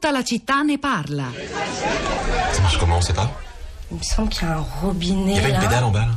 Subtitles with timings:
[0.00, 1.24] Tutta la città ne parla.
[2.52, 3.28] Ça marche comment, on sait pas
[3.90, 6.06] Il me semble qu'il y a un robinet Il y avait une pédale en bas
[6.06, 6.12] là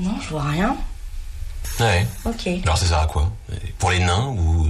[0.00, 0.76] Non, je vois rien.
[1.78, 2.04] Ouais.
[2.24, 2.48] Ok.
[2.64, 3.30] Alors ça sert à quoi
[3.78, 4.66] Pour les nains ou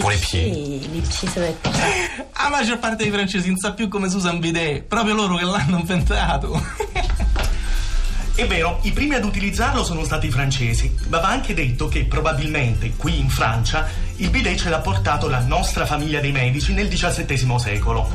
[0.00, 0.50] pour les pieds
[0.92, 1.82] Les pieds, ça va être pour ça.
[2.42, 5.36] La maggior parte dei francesi non sa più come si usa un bidet, proprio loro
[5.36, 6.60] che l'hanno inventato.
[8.38, 12.04] È vero, i primi ad utilizzarlo sono stati i francesi, ma va anche detto che
[12.04, 16.86] probabilmente qui in Francia il bidet ce l'ha portato la nostra famiglia dei medici nel
[16.86, 18.08] XVII secolo.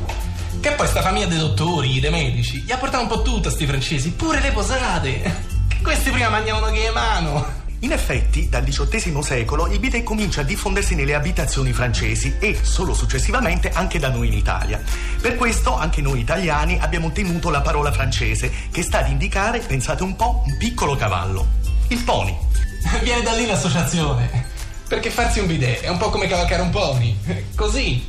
[0.60, 3.50] Che poi sta famiglia dei dottori, dei medici, gli ha portato un po' tutto a
[3.50, 5.20] sti francesi, pure le posate.
[5.68, 7.63] Che questi prima mangiavano che mano.
[7.84, 12.94] In effetti, dal XVIII secolo il bidet comincia a diffondersi nelle abitazioni francesi e, solo
[12.94, 14.80] successivamente, anche da noi in Italia.
[15.20, 20.02] Per questo, anche noi italiani abbiamo tenuto la parola francese, che sta ad indicare, pensate
[20.02, 21.46] un po', un piccolo cavallo.
[21.88, 22.34] Il pony.
[23.04, 24.46] Viene da lì l'associazione.
[24.88, 27.14] Perché farsi un bidet è un po' come cavalcare un pony.
[27.54, 28.06] Così.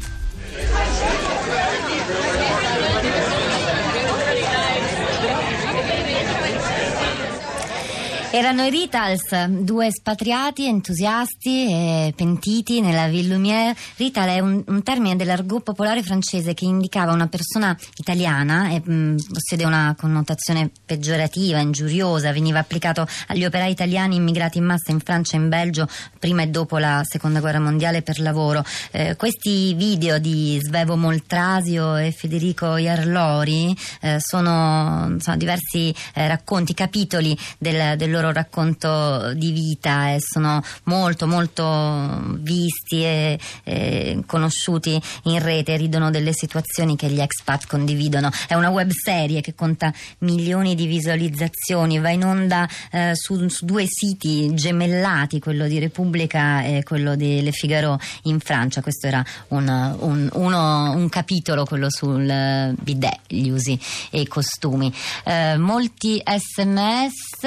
[8.36, 13.74] Erano i Ritals, due espatriati entusiasti e pentiti nella Ville Lumière.
[13.96, 19.28] Rital è un, un termine dell'argot popolare francese che indicava una persona italiana e mh,
[19.32, 22.34] possiede una connotazione peggiorativa, ingiuriosa.
[22.34, 25.88] Veniva applicato agli operai italiani immigrati in massa in Francia e in Belgio
[26.20, 28.66] prima e dopo la seconda guerra mondiale per lavoro.
[28.92, 36.74] Eh, questi video di Svevo Moltrasio e Federico Iarlori eh, sono insomma, diversi eh, racconti,
[36.74, 45.02] capitoli del, del loro racconto di vita e sono molto molto visti e, e conosciuti
[45.24, 48.30] in rete, ridono delle situazioni che gli expat condividono.
[48.48, 53.66] È una web serie che conta milioni di visualizzazioni, va in onda eh, su, su
[53.66, 58.82] due siti gemellati, quello di Repubblica e quello di Le Figaro in Francia.
[58.82, 59.68] Questo era un,
[60.00, 63.80] un, uno, un capitolo, quello sul bidet, gli usi
[64.12, 64.94] e i costumi.
[65.24, 67.44] Eh, molti sms,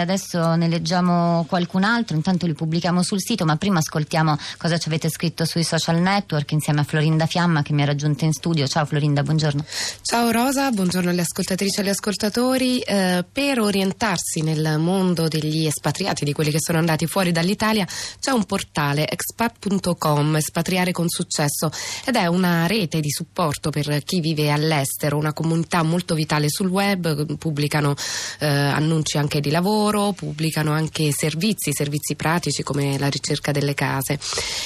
[0.00, 4.88] adesso ne leggiamo qualcun altro, intanto li pubblichiamo sul sito, ma prima ascoltiamo cosa ci
[4.88, 8.66] avete scritto sui social network insieme a Florinda Fiamma che mi ha raggiunto in studio.
[8.66, 9.64] Ciao Florinda, buongiorno.
[10.02, 12.80] Ciao Rosa, buongiorno alle ascoltatrici e agli ascoltatori.
[12.80, 17.86] Eh, per orientarsi nel mondo degli espatriati, di quelli che sono andati fuori dall'Italia,
[18.20, 21.70] c'è un portale expat.com, espatriare con successo,
[22.04, 26.68] ed è una rete di supporto per chi vive all'estero, una comunità molto vitale sul
[26.68, 27.94] web, pubblicano
[28.38, 34.18] eh, annunci anche di lavoro, pubblicano anche servizi, servizi pratici come la ricerca delle case.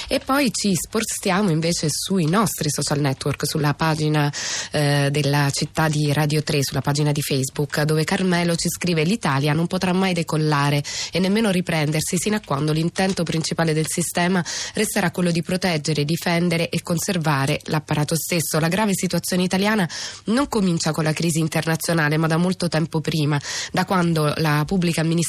[0.09, 4.33] E poi ci spostiamo invece sui nostri social network, sulla pagina
[4.71, 9.53] eh, della città di Radio 3, sulla pagina di Facebook, dove Carmelo ci scrive l'Italia
[9.53, 15.11] non potrà mai decollare e nemmeno riprendersi sino a quando l'intento principale del sistema resterà
[15.11, 18.59] quello di proteggere, difendere e conservare l'apparato stesso.
[18.59, 19.89] La grave situazione italiana
[20.27, 23.41] non comincia con la crisi internazionale, ma da molto tempo prima,
[23.73, 25.25] da quando la pubblica amministrazione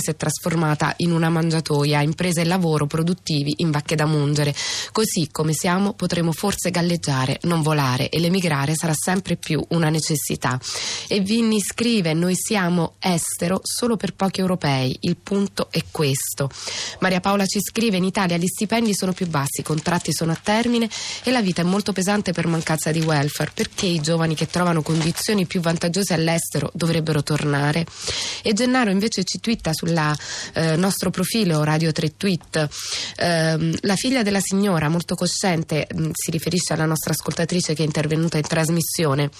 [0.00, 4.54] si è trasformata in una mangiatoia, imprese e lavoro produttivi in vacche da mungere.
[4.92, 10.58] Così come siamo potremo forse galleggiare, non volare e l'emigrare sarà sempre più una necessità.
[11.08, 14.96] E Vinni scrive: Noi siamo estero solo per pochi europei.
[15.00, 16.50] Il punto è questo.
[17.00, 20.40] Maria Paola ci scrive: In Italia gli stipendi sono più bassi, i contratti sono a
[20.40, 20.88] termine
[21.22, 23.50] e la vita è molto pesante per mancanza di welfare.
[23.52, 27.86] Perché i giovani che trovano condizioni più vantaggiose all'estero dovrebbero tornare?
[28.42, 29.96] E Gennaro invece ci twitta sul
[30.54, 32.68] eh, nostro profilo Radio 3 Tweet.
[33.16, 37.86] Eh, la figlia della signora, molto cosciente, mh, si riferisce alla nostra ascoltatrice che è
[37.86, 39.30] intervenuta in trasmissione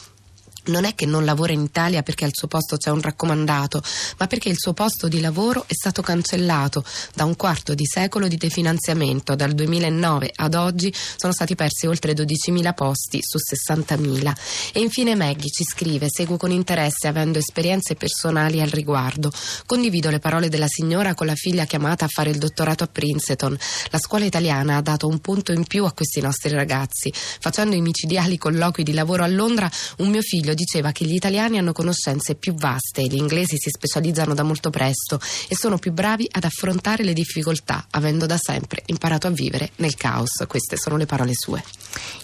[0.66, 3.82] non è che non lavora in Italia perché al suo posto c'è un raccomandato,
[4.18, 6.84] ma perché il suo posto di lavoro è stato cancellato
[7.14, 9.34] da un quarto di secolo di definanziamento.
[9.34, 14.32] Dal 2009 ad oggi sono stati persi oltre 12.000 posti su 60.000.
[14.72, 19.32] E infine Maggie ci scrive: Seguo con interesse, avendo esperienze personali al riguardo.
[19.66, 23.56] Condivido le parole della signora con la figlia chiamata a fare il dottorato a Princeton.
[23.90, 27.12] La scuola italiana ha dato un punto in più a questi nostri ragazzi.
[27.12, 31.58] Facendo i micidiali colloqui di lavoro a Londra, un mio figlio diceva che gli italiani
[31.58, 36.28] hanno conoscenze più vaste, gli inglesi si specializzano da molto presto e sono più bravi
[36.30, 40.44] ad affrontare le difficoltà, avendo da sempre imparato a vivere nel caos.
[40.46, 41.62] Queste sono le parole sue.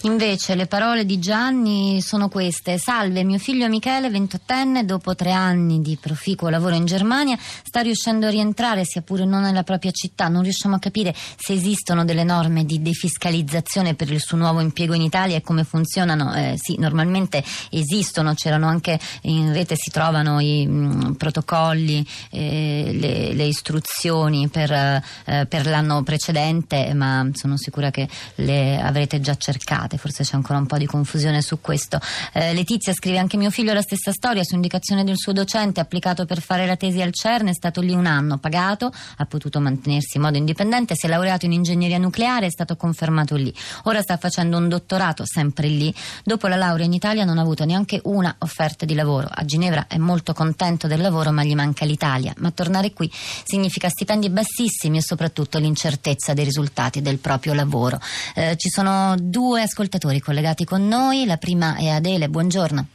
[0.01, 5.81] Invece le parole di Gianni sono queste: Salve, mio figlio Michele, 28enne, dopo tre anni
[5.81, 10.27] di proficuo lavoro in Germania, sta riuscendo a rientrare, sia pure non nella propria città.
[10.27, 14.93] Non riusciamo a capire se esistono delle norme di defiscalizzazione per il suo nuovo impiego
[14.93, 16.33] in Italia e come funzionano.
[16.33, 22.91] Eh, sì, normalmente esistono esistono, c'erano anche in rete si trovano i mh, protocolli, eh,
[22.93, 29.35] le, le, istruzioni per, eh, per, l'anno precedente, ma sono sicura che le avrete già
[29.35, 31.99] cercate, forse c'è ancora un po' di confusione su questo.
[32.33, 36.25] Eh, Letizia scrive anche mio figlio la stessa storia, su indicazione del suo docente, applicato
[36.25, 40.17] per fare la tesi al CERN, è stato lì un anno, pagato, ha potuto mantenersi
[40.17, 43.53] in modo indipendente, si è laureato in ingegneria nucleare, è stato confermato lì.
[43.83, 45.93] Ora sta facendo un dottorato sempre lì.
[46.23, 49.27] Dopo la laurea in Italia non ha avuto neanche una offerta di lavoro.
[49.29, 52.33] A Ginevra è molto contento del lavoro, ma gli manca l'Italia.
[52.37, 57.99] Ma tornare qui significa stipendi bassissimi e soprattutto l'incertezza dei risultati del proprio lavoro.
[58.35, 61.25] Eh, ci sono due ascoltatori collegati con noi.
[61.25, 62.85] La prima è Adele, buongiorno.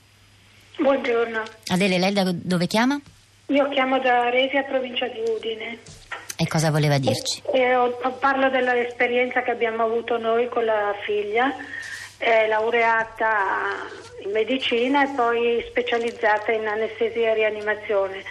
[0.78, 1.42] Buongiorno.
[1.68, 3.00] Adele, lei da dove chiama?
[3.46, 5.78] Io chiamo da Resia, provincia di Udine.
[6.36, 7.42] E cosa voleva dirci?
[7.52, 7.76] Eh,
[8.18, 11.54] parlo dell'esperienza che abbiamo avuto noi con la figlia,
[12.22, 13.84] è laureata
[14.20, 18.22] in medicina e poi specializzata in anestesia e rianimazione.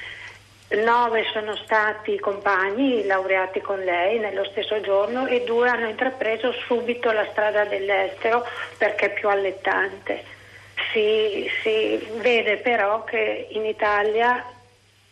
[0.69, 7.11] Nove sono stati compagni laureati con lei nello stesso giorno e due hanno intrapreso subito
[7.11, 8.47] la strada dell'estero
[8.77, 10.23] perché è più allettante.
[10.93, 14.41] Si, si vede però che in Italia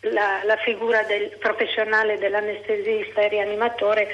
[0.00, 4.08] la, la figura del professionale dell'anestesista e rianimatore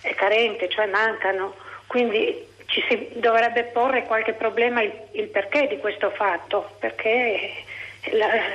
[0.00, 1.56] è carente, cioè mancano.
[1.88, 7.52] Quindi ci si dovrebbe porre qualche problema il, il perché di questo fatto, perché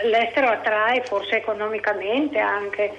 [0.03, 2.91] l'estero attrae forse economicamente anche.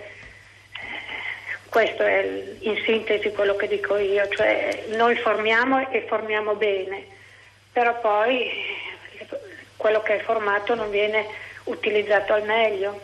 [1.69, 2.25] Questo è
[2.61, 7.05] in sintesi quello che dico io, cioè noi formiamo e formiamo bene,
[7.73, 8.49] però poi
[9.77, 11.27] quello che è formato non viene
[11.65, 13.01] utilizzato al meglio.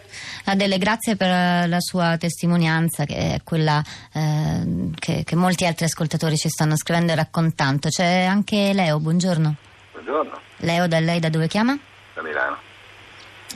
[0.47, 3.83] Adele, grazie per la sua testimonianza, che è quella
[4.13, 7.89] eh, che, che, molti altri ascoltatori ci stanno scrivendo e raccontando.
[7.89, 9.55] C'è anche Leo, buongiorno.
[9.93, 10.41] Buongiorno.
[10.59, 11.79] Leo, da lei da dove chiama?
[12.13, 12.59] Da Milano.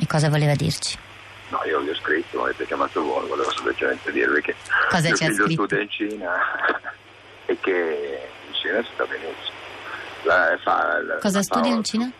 [0.00, 0.96] E cosa voleva dirci?
[1.50, 4.54] No, io vi ho scritto, avete chiamato voi, volevo semplicemente dirvi che
[4.88, 5.64] cosa mio figlio scritto?
[5.64, 6.32] studia in Cina
[7.46, 9.56] e che in Cina si sta benissimo.
[10.24, 12.10] La, fa, la, cosa studia in Cina?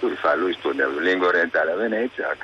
[0.00, 2.34] Lui, fa, lui studia lingua orientale a Venezia,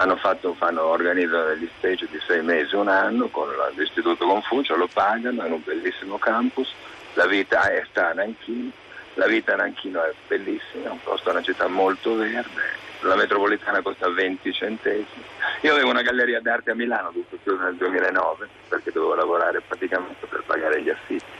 [0.00, 4.88] hanno fatto, fanno, organizzano degli stage di sei mesi, un anno con l'Istituto Confucio, lo
[4.90, 6.72] pagano, hanno un bellissimo campus,
[7.14, 8.70] la vita è sta a Nanchino,
[9.14, 12.62] la vita a Nanchino è bellissima, è un posto, una città molto verde,
[13.00, 15.24] la metropolitana costa 20 centesimi.
[15.60, 20.24] Io avevo una galleria d'arte a Milano, tutto chiuso nel 2009, perché dovevo lavorare praticamente
[20.24, 21.38] per pagare gli affitti.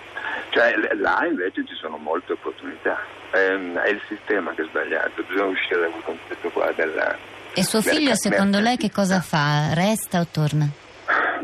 [0.51, 5.47] Cioè là invece ci sono molte opportunità, ehm, è il sistema che è sbagliato, bisogna
[5.47, 7.39] uscire da quel concetto qua della...
[7.55, 9.75] E suo figlio secondo lei che cosa fa?
[9.75, 10.69] Resta o torna?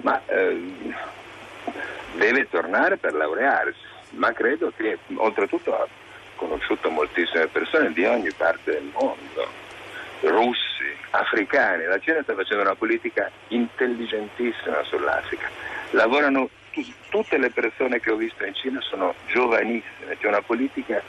[0.02, 0.94] Ma ehm,
[2.16, 3.80] deve tornare per laurearsi,
[4.10, 5.86] ma credo che oltretutto ha
[6.36, 9.48] conosciuto moltissime persone di ogni parte del mondo,
[10.20, 15.48] russi, africani, la Cina sta facendo una politica intelligentissima sull'Africa,
[15.90, 16.48] lavorano
[17.08, 21.02] tutte le persone che ho visto in Cina sono giovanissime, c'è una politica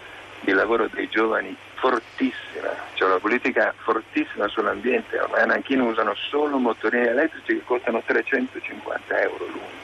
[0.47, 6.57] di lavoro dei giovani fortissima, c'è una politica fortissima sull'ambiente, ormai a Nanchino usano solo
[6.57, 9.75] motorini elettrici che costano 350 euro l'uno.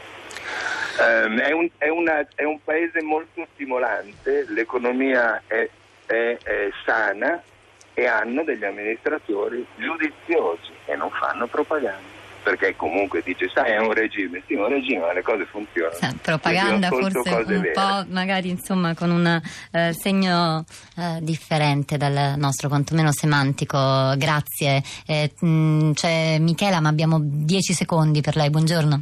[1.00, 5.69] Um, è, un, è, una, è, un, paese molto stimolante, l'economia è,
[6.06, 7.42] è sana
[7.94, 13.94] e hanno degli amministratori giudiziosi e non fanno propaganda perché comunque dice sai è un
[13.94, 15.95] regime, sì un regime ma le cose funzionano.
[15.95, 17.72] Sì, propaganda forse un vere.
[17.72, 19.42] po' magari insomma con un
[19.72, 20.63] eh, segno
[20.98, 24.84] eh, differente dal nostro quantomeno semantico, grazie.
[25.08, 29.01] Eh, mh, c'è Michela ma abbiamo dieci secondi per lei, buongiorno.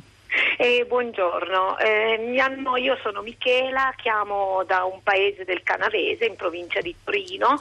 [0.58, 6.80] Eh, buongiorno, eh, hanno, io sono Michela, chiamo da un paese del Canavese in provincia
[6.82, 7.58] di Torino,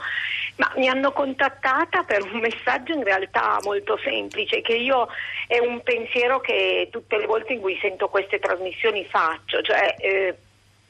[0.57, 5.07] ma mi hanno contattata per un messaggio in realtà molto semplice, che io
[5.47, 10.37] è un pensiero che tutte le volte in cui sento queste trasmissioni faccio, cioè eh,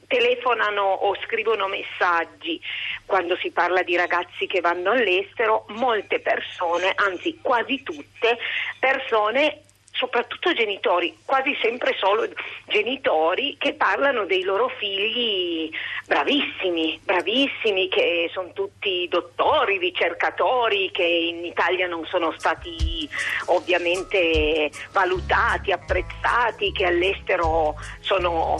[0.06, 2.60] telefonano o scrivono messaggi.
[3.06, 8.36] Quando si parla di ragazzi che vanno all'estero, molte persone, anzi quasi tutte,
[8.78, 9.62] persone
[10.02, 12.26] soprattutto genitori, quasi sempre solo
[12.66, 15.70] genitori che parlano dei loro figli
[16.08, 23.08] bravissimi, bravissimi, che sono tutti dottori, ricercatori, che in Italia non sono stati
[23.46, 28.56] ovviamente valutati, apprezzati, che all'estero sono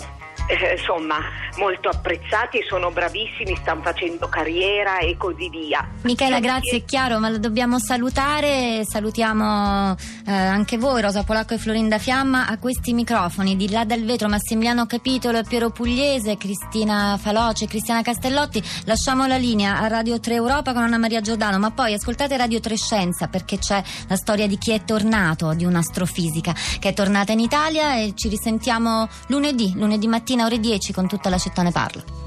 [0.49, 1.19] eh, insomma
[1.57, 5.87] molto apprezzati, sono bravissimi, stanno facendo carriera e così via.
[6.03, 8.83] Michela, grazie, è chiaro, ma la dobbiamo salutare.
[8.85, 9.95] Salutiamo
[10.27, 14.29] eh, anche voi, Rosa Polacco e Florinda Fiamma, a questi microfoni di là dal vetro,
[14.29, 18.63] Massimiliano Capitolo e Piero Pugliese, Cristina Faloce, Cristiana Castellotti.
[18.85, 22.61] Lasciamo la linea a Radio 3 Europa con Anna Maria Giordano, ma poi ascoltate Radio
[22.61, 27.33] 3 Scienza perché c'è la storia di chi è tornato, di un'astrofisica che è tornata
[27.33, 31.71] in Italia e ci risentiamo lunedì, lunedì mattina ore 10 con tutta la città ne
[31.71, 32.22] parla.